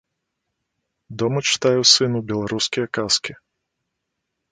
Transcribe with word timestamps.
Дома 1.21 1.39
чытаю 1.49 1.81
сыну 1.91 2.19
беларускія 2.31 2.85
казкі. 2.99 3.33